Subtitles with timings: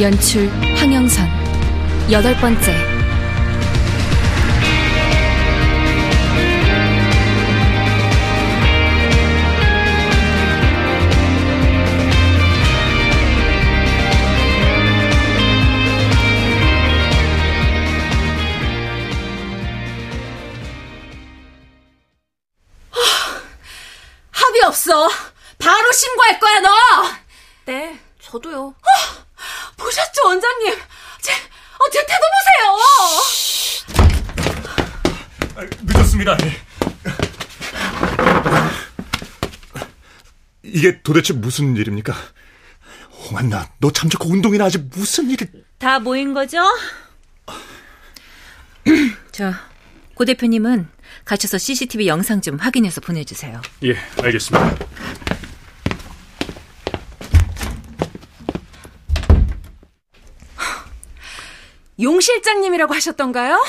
[0.00, 1.28] 연출 황영선.
[2.10, 2.93] 여덟 번째
[35.82, 36.36] 늦었습니다.
[40.62, 42.14] 이게 도대체 무슨 일입니까?
[43.10, 45.48] 홍한나, 너 잠자코 운동이나 하지 무슨 일을...
[45.78, 46.58] 다 모인 거죠?
[49.32, 49.60] 자,
[50.14, 50.88] 고 대표님은
[51.24, 53.62] 가셔서 CCTV 영상 좀 확인해서 보내주세요.
[53.84, 54.76] 예, 알겠습니다.
[62.00, 63.64] 용 실장님이라고 하셨던가요?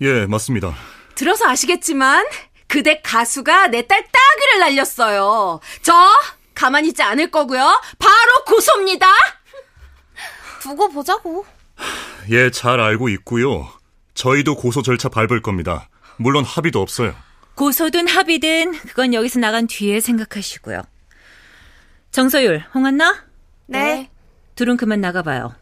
[0.00, 0.74] 예, 맞습니다.
[1.16, 2.24] 들어서 아시겠지만,
[2.68, 5.60] 그대 가수가 내 딸 따귀를 날렸어요.
[5.82, 5.94] 저,
[6.54, 7.60] 가만히 있지 않을 거고요.
[7.98, 9.06] 바로 고소입니다!
[10.62, 11.46] 두고 보자고.
[12.30, 13.68] 예, 잘 알고 있고요.
[14.14, 15.88] 저희도 고소 절차 밟을 겁니다.
[16.16, 17.14] 물론 합의도 없어요.
[17.54, 20.82] 고소든 합의든 그건 여기서 나간 뒤에 생각하시고요.
[22.10, 23.24] 정서율, 홍한나?
[23.66, 24.10] 네.
[24.56, 25.54] 둘은 그만 나가봐요.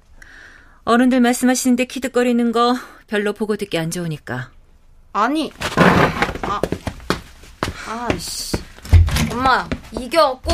[0.84, 2.76] 어른들 말씀하시는데 키득거리는 거
[3.08, 4.50] 별로 보고 듣기 안 좋으니까.
[5.16, 5.52] 아니,
[6.42, 6.60] 아,
[7.86, 8.56] 아이씨.
[9.30, 10.52] 엄마, 이겨갖고.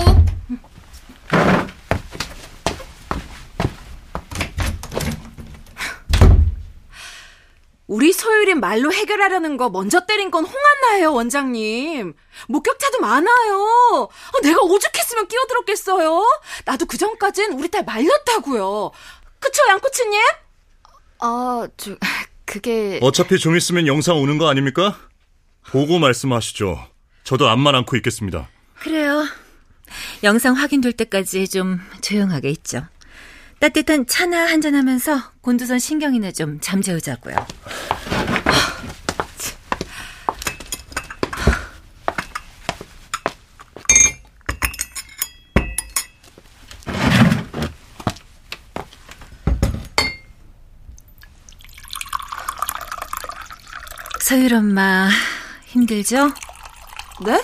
[7.87, 12.13] 우리 소율이 말로 해결하려는 거 먼저 때린 건 홍한나예요, 원장님.
[12.49, 14.09] 목격자도 많아요.
[14.13, 16.23] 아, 내가 오죽했으면 끼어들었겠어요?
[16.67, 18.91] 나도 그 전까진 우리 딸 말렸다고요.
[19.39, 20.21] 그쵸, 양코치님?
[21.21, 21.93] 아, 저,
[22.51, 22.99] 그게.
[23.01, 24.99] 어차피 좀 있으면 영상 오는 거 아닙니까?
[25.69, 26.85] 보고 말씀하시죠.
[27.23, 28.49] 저도 앞만 안고 있겠습니다.
[28.81, 29.25] 그래요.
[30.25, 32.83] 영상 확인될 때까지 좀 조용하게 있죠.
[33.61, 37.37] 따뜻한 차나 한잔하면서 곤두선 신경이나 좀 잠재우자고요.
[54.31, 55.11] 서율 엄마
[55.67, 56.31] 힘들죠?
[57.27, 57.43] 네?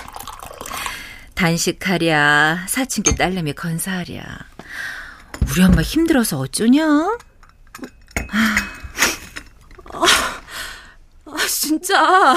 [1.35, 4.23] 단식하랴 사춘기 딸내미 건사하랴
[5.51, 6.85] 우리 엄마 힘들어서 어쩌냐?
[9.89, 12.37] 아, 진짜.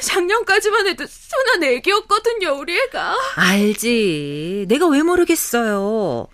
[0.00, 3.14] 작년까지만 해도 순한 애기였거든요, 우리 애가.
[3.36, 6.28] 알지 내가 왜 모르겠어요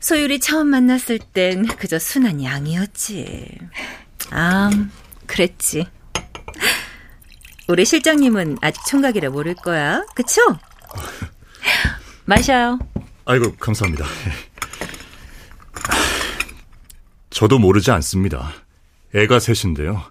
[0.00, 3.58] 소율이 처음 만났을 땐 그저 순한 양이었지
[4.30, 4.70] 아
[5.26, 5.86] 그랬지
[7.68, 10.40] 우리 실장님은 아직 총각이라 모를 거야 그쵸?
[12.26, 12.78] 마셔요
[13.26, 14.04] 아이고, 감사합니다.
[17.30, 18.52] 저도 모르지 않습니다.
[19.14, 20.02] 애가 셋인데요.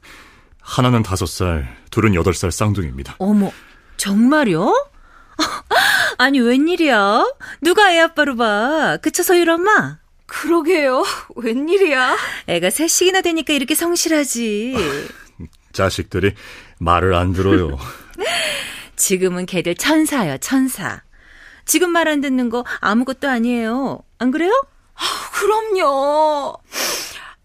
[0.60, 3.16] 하나는 다섯 살, 둘은 여덟 살 쌍둥이입니다.
[3.20, 3.52] 어머,
[3.98, 4.74] 정말요?
[6.18, 7.24] 아니, 웬일이야?
[7.62, 8.98] 누가 애 아빠로 봐?
[9.02, 10.00] 그쵸, 소율 엄마?
[10.42, 11.04] 그러게요.
[11.36, 12.18] 웬일이야.
[12.48, 14.76] 애가 셋씩이나 되니까 이렇게 성실하지.
[15.74, 16.34] 자식들이
[16.80, 17.78] 말을 안 들어요.
[18.96, 21.02] 지금은 걔들 천사요, 천사.
[21.66, 24.04] 지금 말 안 듣는 거 아무것도 아니에요.
[24.20, 24.52] 안 그래요?
[25.34, 26.56] 그럼요.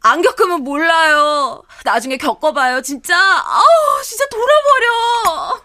[0.00, 1.62] 안 겪으면 몰라요.
[1.84, 3.16] 나중에 겪어봐요, 진짜.
[3.16, 5.62] 아우, 진짜 돌아버려.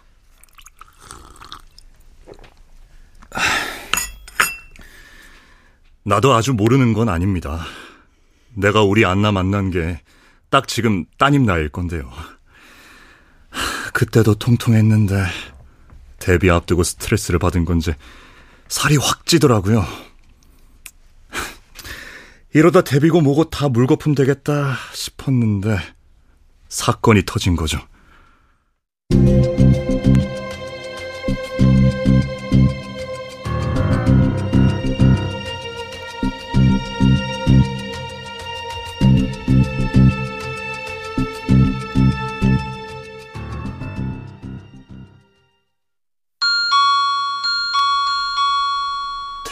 [6.06, 7.66] 나도 아주 모르는 건 아닙니다.
[8.54, 10.00] 내가 우리 안나 만난 게
[10.54, 12.08] 딱 지금 따님 나이일 건데요.
[13.50, 15.26] 하, 그때도 통통했는데
[16.20, 17.92] 데뷔 앞두고 스트레스를 받은 건지
[18.68, 19.84] 살이 확 찌더라고요.
[22.54, 25.76] 이러다 데뷔고 뭐고 다 물거품 되겠다 싶었는데
[26.70, 27.80] 사건이 터진 거죠.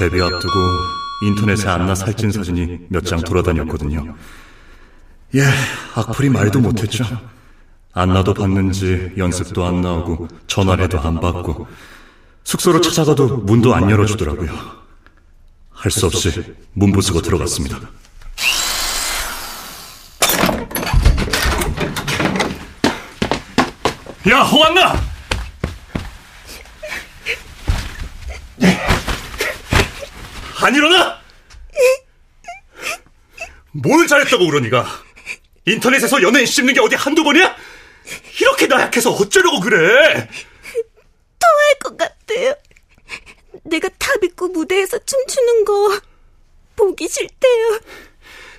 [0.02, 0.54] 데뷔 앞두고
[1.22, 4.16] 인터넷에 안나 살찐 사진이 몇 장 돌아다녔거든요.
[5.36, 5.44] 예,
[5.94, 7.04] 악플이 말도 못했죠.
[7.94, 11.68] 안나도 봤는지 연습도 안 나오고 전화를 해도 안 받고
[12.44, 14.52] 숙소로 찾아가도 문도 안 열어주더라고요.
[15.72, 17.80] 할 수 없이 문 부수고 들어갔습니다.
[24.30, 25.11] 야, 홍한나!
[30.62, 31.20] 안 일어나?
[33.72, 34.86] 뭘 잘했다고 그러니까?
[35.66, 37.56] 인터넷에서 연예인 씹는 게 어디 한두 번이야?
[38.42, 40.28] 이렇게 나약해서 어쩌려고 그래?
[41.40, 42.56] 토할 것 같아요.
[43.64, 46.00] 내가 탑 입고 무대에서 춤추는 거
[46.76, 47.80] 보기 싫대요.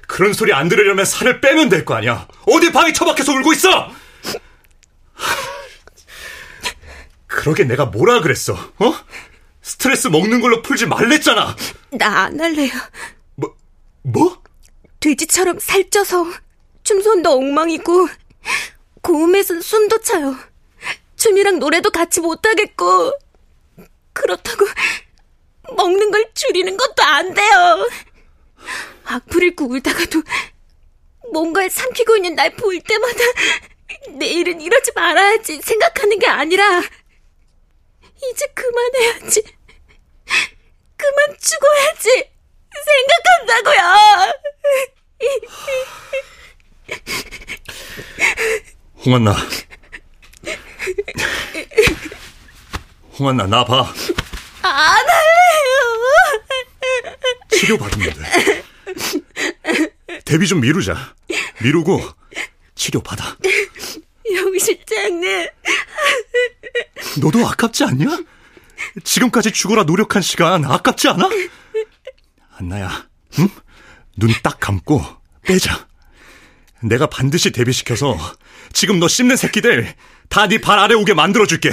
[0.06, 2.26] 그런 소리 안 들으려면 살을 빼면 될 거 아니야.
[2.46, 3.90] 어디 방에 처박혀서 울고 있어?
[7.26, 8.52] 그러게 내가 뭐라 그랬어?
[8.78, 8.94] 어?
[9.62, 11.56] 스트레스 먹는 걸로 풀지 말랬잖아.
[11.92, 12.72] 나 안 할래요.
[13.36, 13.54] 뭐,
[14.02, 14.42] 뭐?
[15.00, 16.26] 돼지처럼 살쪄서
[16.84, 18.08] 춤손도 엉망이고
[19.02, 20.36] 고음에선 숨도 차요.
[21.16, 23.12] 춤이랑 노래도 같이 못하겠고
[24.12, 24.66] 그렇다고
[25.76, 27.88] 먹는 걸 줄이는 것도 안 돼요.
[29.04, 30.22] 악플 읽고 울다가도
[31.32, 33.18] 뭔가를 삼키고 있는 날 보일 때마다
[34.18, 36.80] 내일은 이러지 말아야지 생각하는 게 아니라
[38.30, 39.42] 이제 그만해야지.
[40.96, 42.30] 그만 죽어야지.
[42.84, 44.32] 생각한다고요.
[49.12, 49.36] 홍한나.
[53.18, 53.92] 홍한나, 나 봐.
[54.62, 56.40] 안 할래요.
[57.50, 58.62] 치료 받으면 돼.
[60.24, 61.14] 데뷔 좀 미루자.
[61.60, 62.00] 미루고
[62.74, 63.36] 치료 받아.
[64.34, 65.46] 영 실장님.
[67.20, 68.06] 너도 아깝지 않냐?
[69.04, 71.28] 지금까지 죽어라 노력한 시간 아깝지 않아?
[72.56, 73.06] 안나야,
[73.40, 73.48] 응?
[74.16, 75.04] 눈 딱 감고
[75.42, 75.86] 빼자.
[76.82, 78.16] 내가 반드시 데뷔시켜서
[78.72, 79.94] 지금 너 씹는 새끼들
[80.28, 81.70] 다 네 발 아래 오게 만들어줄게.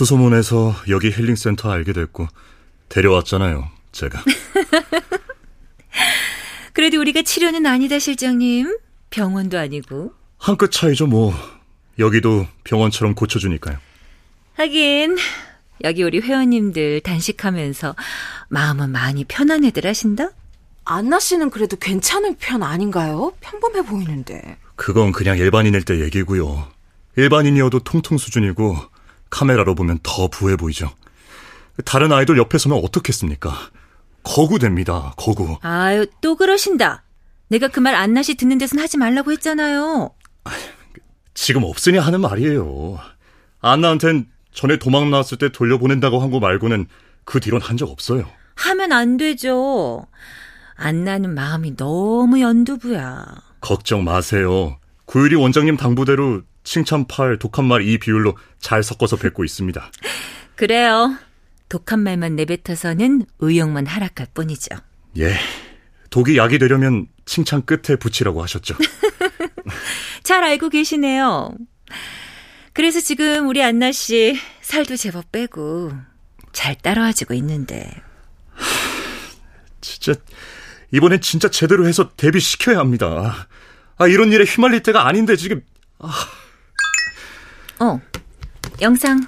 [0.00, 2.28] 수소문에서 여기 힐링센터 알게 됐고
[2.90, 4.22] 데려왔잖아요, 제가.
[6.74, 8.76] 그래도 우리가 치료는 아니다, 실장님.
[9.08, 10.12] 병원도 아니고.
[10.36, 11.32] 한 끗 차이죠, 뭐.
[11.98, 13.78] 여기도 병원처럼 고쳐주니까요.
[14.56, 15.16] 하긴
[15.84, 17.96] 여기 우리 회원님들 단식하면서
[18.50, 20.28] 마음은 많이 편안해들 하신다?
[20.84, 23.32] 안나 씨는 그래도 괜찮은 편 아닌가요?
[23.40, 24.58] 평범해 보이는데.
[24.74, 26.68] 그건 그냥 일반인일 때 얘기고요.
[27.16, 28.76] 일반인이어도 통통 수준이고
[29.30, 30.90] 카메라로 보면 더 부해 보이죠.
[31.84, 33.52] 다른 아이돌 옆에 서면 어떻겠습니까?
[34.22, 35.56] 거구됩니다, 거구.
[35.60, 37.04] 아유, 또 그러신다.
[37.48, 40.10] 내가 그 말 안나시 듣는 데선 하지 말라고 했잖아요.
[41.34, 42.98] 지금 없으니 하는 말이에요.
[43.60, 46.86] 안나한텐 전에 도망 나왔을 때 돌려보낸다고 한 거 말고는
[47.24, 48.26] 그 뒤론 한 적 없어요.
[48.56, 50.06] 하면 안 되죠.
[50.76, 53.26] 안나는 마음이 너무 연두부야.
[53.60, 54.78] 걱정 마세요.
[55.04, 59.90] 구유리 원장님 당부대로 칭찬팔, 독한 말이 비율로 잘 섞어서 뱉고 있습니다.
[60.56, 61.16] 그래요.
[61.68, 64.76] 독한 말만 내뱉어서는 의욕만 하락할 뿐이죠.
[65.18, 65.36] 예.
[66.10, 68.76] 독이 약이 되려면 칭찬 끝에 붙이라고 하셨죠.
[70.24, 71.54] 잘 알고 계시네요.
[72.72, 75.92] 그래서 지금 우리 안나 씨 살도 제법 빼고
[76.52, 77.90] 잘 따라와주고 있는데.
[79.80, 80.14] 진짜
[80.90, 83.48] 이번엔 진짜 제대로 해서 데뷔시켜야 합니다.
[83.98, 85.62] 아 이런 일에 휘말릴 때가 아닌데 지금
[85.98, 86.10] 아.
[87.80, 88.00] 어.
[88.80, 89.26] 영상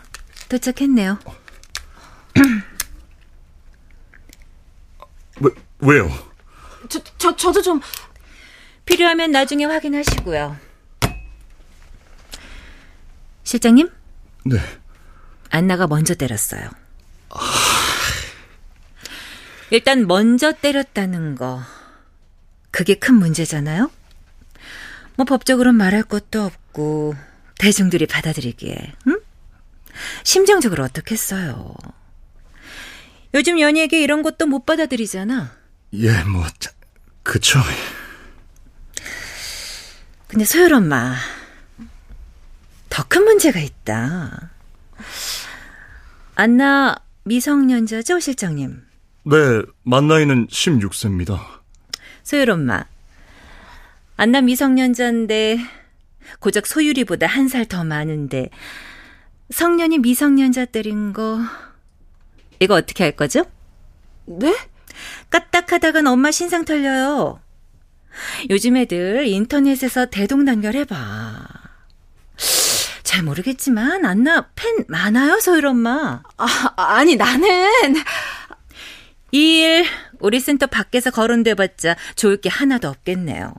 [0.48, 1.18] 도착했네요.
[5.40, 5.50] 왜,
[5.80, 6.08] 왜요?
[6.88, 7.80] 저, 저, 저도 좀.
[8.84, 10.56] 필요하면 나중에 확인하시고요.
[13.44, 13.90] 실장님?
[14.44, 14.58] 네.
[15.50, 16.70] 안나가 먼저 때렸어요.
[19.70, 21.62] 일단 먼저 때렸다는 거.
[22.70, 23.90] 그게 큰 문제잖아요?
[25.16, 27.14] 뭐 법적으로 말할 것도 없고
[27.58, 29.20] 대중들이 받아들이기에 응?
[30.22, 31.74] 심정적으로 어떻겠어요.
[33.34, 35.52] 요즘 연예계 이런 것도 못 받아들이잖아.
[35.94, 36.44] 예, 뭐
[37.22, 37.60] 그쵸.
[40.28, 41.14] 근데 소율 엄마
[42.88, 44.50] 더 큰 문제가 있다.
[46.34, 48.82] 안나 미성년자죠, 실장님?
[49.24, 49.36] 네,
[49.84, 51.40] 만 나이는 16세입니다.
[52.22, 52.84] 소율 엄마.
[54.16, 55.58] 안나 미성년자인데
[56.40, 58.50] 고작 소유리보다 한 살 더 많은데
[59.50, 61.40] 성년이 미성년자들인 거
[62.60, 63.44] 이거 어떻게 할 거죠?
[64.26, 64.54] 네?
[65.30, 67.40] 까딱하다간 엄마 신상 털려요.
[68.50, 71.46] 요즘 애들 인터넷에서 대동단결 해봐.
[73.04, 76.22] 잘 모르겠지만 안나 팬 많아요 소율 엄마.
[76.36, 77.94] 아, 아니 나는
[79.32, 79.86] 이 일
[80.20, 83.54] 우리 센터 밖에서 거론돼봤자 좋을 게 하나도 없겠네요.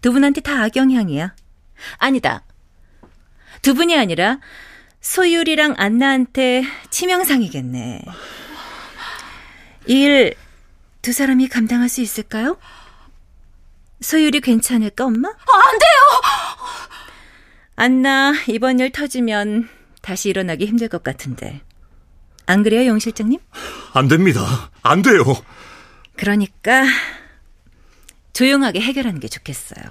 [0.00, 1.34] 두 분한테 다 악영향이야.
[1.98, 2.42] 아니다.
[3.62, 4.38] 두 분이 아니라
[5.00, 8.02] 소율이랑 안나한테 치명상이겠네.
[9.86, 10.34] 이 일
[11.00, 12.58] 두 사람이 감당할 수 있을까요?
[14.00, 15.28] 소율이 괜찮을까, 엄마?
[15.28, 16.22] 안 돼요.
[17.76, 19.68] 안나 이번 일 터지면
[20.02, 21.62] 다시 일어나기 힘들 것 같은데.
[22.46, 23.38] 안 그래요, 영 실장님?
[23.94, 24.70] 안 됩니다.
[24.82, 25.22] 안 돼요.
[26.16, 26.84] 그러니까
[28.42, 29.84] 조용하게 해결하는 게 좋겠어요.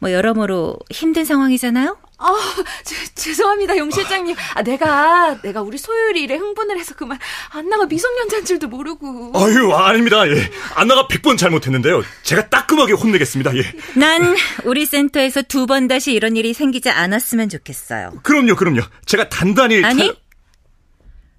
[0.00, 1.98] 뭐 여러모로 힘든 상황이잖아요.
[2.16, 2.34] 아,
[2.82, 4.34] 제, 죄송합니다, 용 실장님.
[4.54, 7.18] 아, 내가 내가 우리 소율이 일에 흥분을 해서 그만
[7.50, 9.32] 안나가 미성년자인 줄도 모르고.
[9.34, 10.26] 아유, 아닙니다.
[10.28, 10.50] 예.
[10.76, 12.02] 안나가 100번 잘못했는데요.
[12.22, 13.54] 제가 따끔하게 혼내겠습니다.
[13.58, 13.62] 예.
[13.98, 18.20] 난 우리 센터에서 두 번 다시 이런 일이 생기지 않았으면 좋겠어요.
[18.22, 18.80] 그럼요, 그럼요.
[19.04, 20.14] 제가 단단히 아니, 타-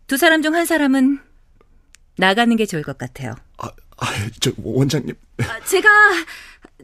[0.06, 1.20] 두 사람 중 한 사람은
[2.18, 3.34] 나가는 게 좋을 것 같아요.
[3.98, 5.16] 아, 아, 저 원장님.
[5.40, 5.90] 아, 제가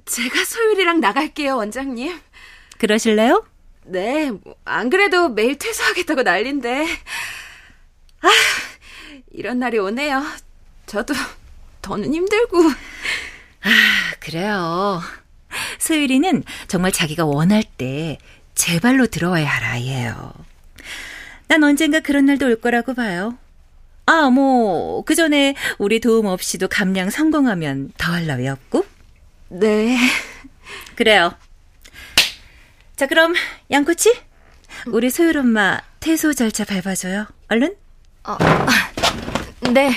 [0.06, 2.20] 제가 소율이랑 나갈게요, 원장님.
[2.78, 3.46] 그러실래요?
[3.86, 6.86] 네, 뭐 안 그래도 매일 퇴소하겠다고 난린데.
[8.22, 8.30] 아,
[9.32, 10.24] 이런 날이 오네요.
[10.86, 11.14] 저도
[11.82, 12.64] 더는 힘들고.
[14.20, 15.02] 그래요.
[15.80, 18.18] 소율이는 정말 자기가 원할 때
[18.54, 20.34] 제 발로 들어와야 할 아이예요.
[21.48, 23.38] 난 언젠가 그런 날도 올 거라고 봐요.
[24.12, 28.86] 아, 뭐, 그 전에 우리 도움 없이도 감량 성공하면 더할 나위 없고?
[29.48, 29.98] 네.
[30.98, 31.34] 그래요.
[32.98, 33.34] 자, 그럼,
[33.72, 34.14] 양코치?
[34.88, 37.26] 우리 소율 엄마 퇴소 절차 밟아줘요.
[37.48, 37.74] 얼른?
[39.74, 39.94] 네.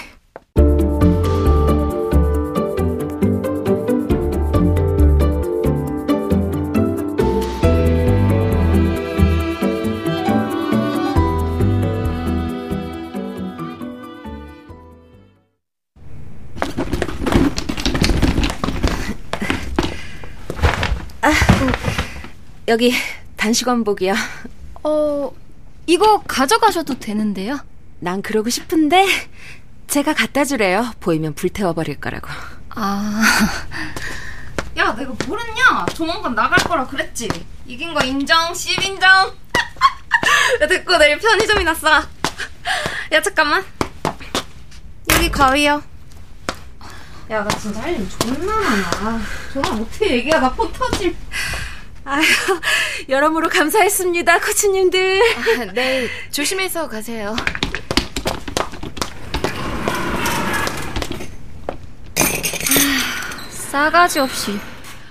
[22.69, 22.93] 여기
[23.37, 24.15] 단식 원복이요.
[24.85, 25.33] 어,
[25.87, 27.59] 이거 가져가셔도 되는데요?
[28.01, 29.07] 난 그러고 싶은데
[29.87, 30.91] 제가 갖다 주래요.
[31.01, 32.29] 보이면 불태워버릴 거라고.
[32.71, 33.23] 아.
[34.77, 35.87] 야, 내가 모르냐?
[35.95, 37.29] 조만간 나갈 거라 그랬지.
[37.67, 39.09] 이긴 거 인정, 씹 인정.
[40.61, 42.09] 야, 됐고, 내일 편의점이나 싸.
[43.13, 43.65] 야, 잠깐만.
[45.13, 45.81] 여기 가위야.
[47.31, 49.21] 야, 나 진짜 할 일 존나 많아.
[49.53, 51.15] 정말 어떻게 얘기하다 포 터질.
[52.05, 52.23] 아휴,
[53.09, 55.21] 여러모로 감사했습니다, 코치님들.
[55.75, 57.35] 네, 조심해서 가세요.
[62.19, 64.59] 아, 싸가지 없이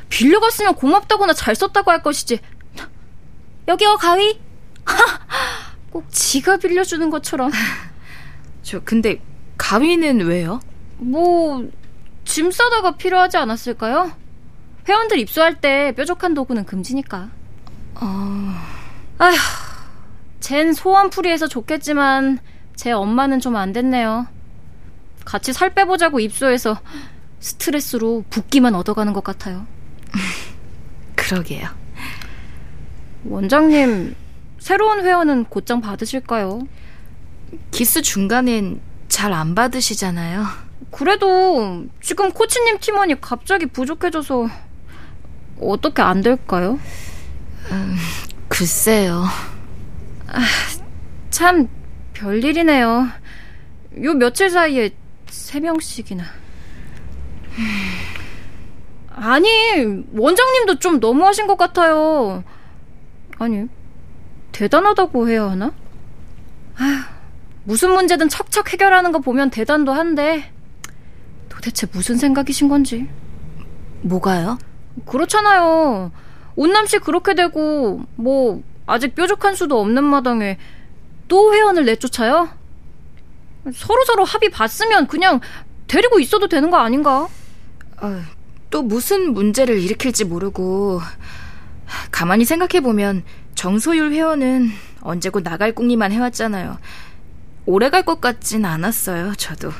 [0.09, 2.39] 빌려갔으면 고맙다거나 잘 썼다고 할 것이지.
[3.67, 4.39] 여기요 가위.
[5.91, 7.51] 꼭 지가 빌려주는 것처럼.
[8.61, 9.21] 저 근데
[9.57, 10.59] 가위는 왜요?
[10.97, 11.63] 뭐
[12.25, 14.11] 짐 싸다가 필요하지 않았을까요?
[14.87, 17.29] 회원들 입소할 때 뾰족한 도구는 금지니까.
[17.95, 19.35] 아휴,
[20.39, 22.39] 쟨 소원풀이해서 좋겠지만
[22.75, 24.27] 제 엄마는 좀 안 됐네요.
[25.25, 26.77] 같이 살 빼보자고 입소해서
[27.39, 29.65] 스트레스로 붓기만 얻어가는 것 같아요.
[31.15, 31.69] 그러게요.
[33.25, 34.15] 원장님,
[34.59, 36.67] 새로운 회원은 곧장 받으실까요?
[37.71, 40.43] 기스 중간엔 잘 안 받으시잖아요.
[40.91, 44.47] 그래도 지금 코치님 팀원이 갑자기 부족해져서
[45.59, 46.79] 어떻게 안 될까요?
[48.47, 49.25] 글쎄요.
[51.29, 51.67] 참
[52.13, 53.07] 별일이네요.
[54.03, 54.91] 요 며칠 사이에
[55.27, 56.23] 세 명씩이나.
[59.15, 59.47] 아니
[60.13, 62.43] 원장님도 좀 너무하신 것 같아요.
[63.39, 63.67] 아니
[64.51, 65.73] 대단하다고 해야 하나?
[66.75, 67.03] 아휴,
[67.63, 70.51] 무슨 문제든 척척 해결하는 거 보면 대단도 한데
[71.49, 73.07] 도대체 무슨 생각이신 건지.
[74.01, 74.57] 뭐가요?
[75.05, 76.11] 그렇잖아요.
[76.55, 80.57] 온남씨 그렇게 되고 뭐 아직 뾰족한 수도 없는 마당에
[81.27, 82.49] 또 회원을 내쫓아요?
[83.73, 85.39] 서로 서로 합의 봤으면 그냥
[85.87, 87.27] 데리고 있어도 되는 거 아닌가?
[88.01, 88.21] 어,
[88.69, 90.99] 또 무슨 문제를 일으킬지 모르고
[92.11, 93.23] 가만히 생각해보면
[93.55, 94.69] 정소율 회원은
[95.01, 96.77] 언제고 나갈 궁리만 해왔잖아요.
[97.65, 99.71] 오래 갈 것 같진 않았어요, 저도.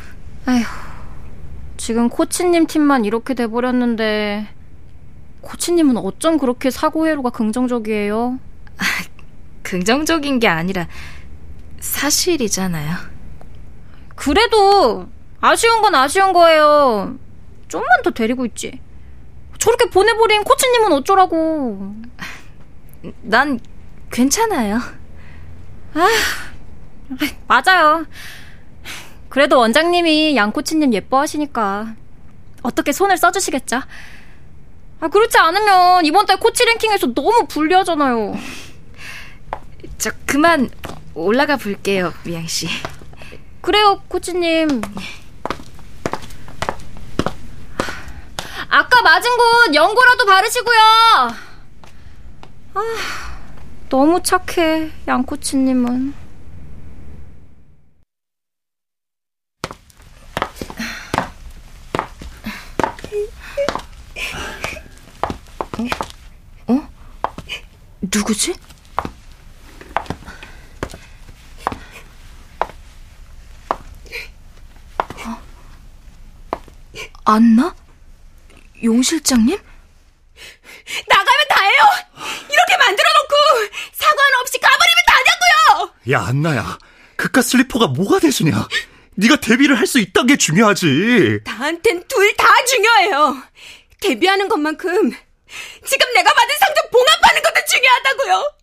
[1.78, 4.48] 지금 코치님 팀만 이렇게 돼버렸는데
[5.44, 8.40] 코치님은 어쩜 그렇게 사고 회로가 긍정적이에요?
[9.62, 10.88] 긍정적인 게 아니라
[11.80, 12.96] 사실이잖아요.
[14.16, 15.08] 그래도
[15.42, 17.18] 아쉬운 건 아쉬운 거예요.
[17.68, 18.80] 좀만 더 데리고 있지.
[19.60, 21.96] 저렇게 보내버린 코치님은 어쩌라고.
[23.22, 23.60] 난
[24.12, 24.80] 괜찮아요.
[25.94, 26.08] 아,
[27.48, 28.06] 맞아요.
[29.30, 31.96] 그래도 원장님이 양 코치님 예뻐하시니까
[32.62, 33.82] 어떻게 손을 써주시겠죠?
[35.04, 38.38] 아, 그렇지 않으면 이번 달 코치 랭킹에서 너무 불리하잖아요.
[39.98, 40.70] 저 그만
[41.14, 42.70] 올라가 볼게요, 미양 씨.
[43.60, 44.80] 그래요, 코치님.
[48.70, 50.80] 아까 맞은 곳 연고라도 바르시고요.
[52.76, 52.82] 아,
[53.90, 56.23] 너무 착해, 양 코치님은.
[68.14, 68.54] 누구지?
[77.26, 77.74] 안나?
[78.84, 79.58] 용 실장님?
[81.08, 81.80] 나가면 다예요!
[82.50, 85.94] 이렇게 만들어 놓고 사과는 없이 가버리면 다냐고요!
[86.12, 86.78] 야, 안나야.
[87.16, 88.68] 그깟 슬리퍼가 뭐가 대수냐?
[89.16, 91.40] 네가 데뷔를 할 수 있다는 게 중요하지.
[91.46, 93.44] 나한텐 둘 다 중요해요.
[94.02, 95.12] 데뷔하는 것만큼
[95.86, 98.58] 지금 내가 받은 상금 봉합하는 것도 중요하다고요.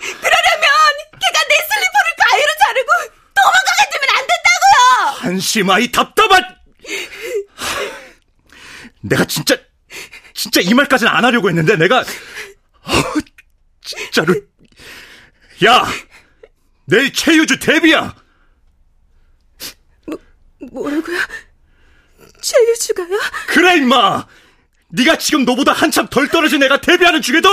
[0.00, 0.70] 그러려면
[1.12, 2.90] 걔가 내 슬리퍼를 가위로 자르고
[3.34, 5.10] 도망가게 두면 안 된다고요!
[5.20, 6.56] 한심하이 답답한!
[9.02, 9.56] 내가 진짜,
[10.34, 12.90] 진짜 이 말까지는 안 하려고 했는데 내가, 어,
[13.82, 14.34] 진짜로.
[15.64, 15.86] 야!
[16.86, 18.14] 내일 최유주 데뷔야!
[20.06, 20.18] 뭐,
[20.72, 21.18] 뭐라고요?
[22.42, 23.18] 최유주가요?
[23.46, 24.26] 그래, 임마!
[24.96, 27.48] 네가 지금 너보다 한참 덜 떨어진 애가 데뷔하는 중에도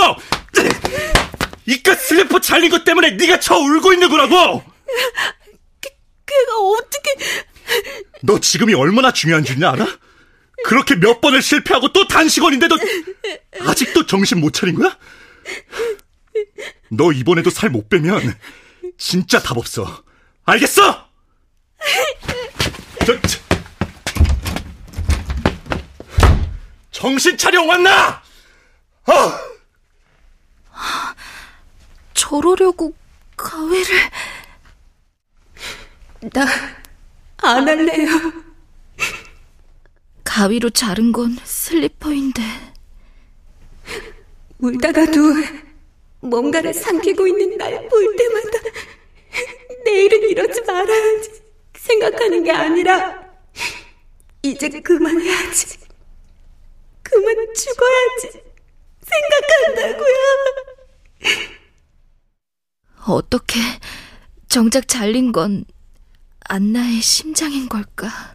[1.66, 4.62] 이깟 슬리퍼 잘린 것 때문에 네가 쳐 울고 있는 거라고!
[5.80, 5.90] 걔,
[6.26, 7.44] 걔가 어떻게...
[8.22, 9.86] 너 지금이 얼마나 중요한 줄이 알아?
[10.64, 12.76] 그렇게 몇 번을 실패하고 또 단식원인데도
[13.60, 14.96] 아직도 정신 못 차린 거야?
[16.90, 18.36] 너 이번에도 살 못 빼면
[18.98, 20.04] 진짜 답 없어.
[20.44, 21.08] 알겠어?
[23.06, 23.38] 저, 저,
[27.02, 28.22] 정신 차려 왔나?
[29.08, 29.12] 어!
[32.14, 32.94] 저러려고
[33.36, 33.96] 가위를...
[36.32, 36.46] 나
[37.44, 38.08] 안 할래요.
[40.22, 42.40] 가위로 자른 건 슬리퍼인데.
[44.60, 45.18] 울다가도
[46.20, 48.58] 뭔가를 삼키고 있는 날 볼 때마다
[49.84, 51.42] 내일은 이러지 말아야지
[51.74, 53.24] 생각하는 게 아니라
[54.44, 55.81] 이제 그만해야지.
[57.12, 58.42] 그만 죽어야지
[59.02, 60.16] 생각한다고요.
[63.06, 63.60] 어떻게
[64.48, 65.64] 정작 잘린 건
[66.48, 68.32] 안나의 심장인 걸까?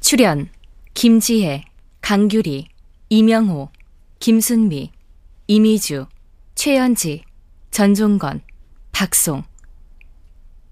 [0.00, 0.48] 출연
[0.94, 1.64] 김지혜,
[2.08, 2.68] 강규리,
[3.10, 3.68] 이명호,
[4.18, 4.92] 김순미,
[5.46, 6.06] 이미주,
[6.54, 7.22] 최연지,
[7.70, 8.40] 전종건,
[8.92, 9.42] 박송.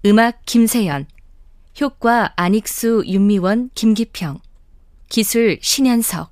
[0.03, 1.05] 음악 김세연.
[1.79, 4.39] 효과 안익수, 윤미원, 김기평.
[5.09, 6.31] 기술 신현석